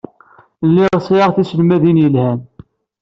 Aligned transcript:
Lliɣ 0.67 0.95
sɛiɣ 1.07 1.29
tiselmadin 1.35 2.01
yelhan. 2.03 2.39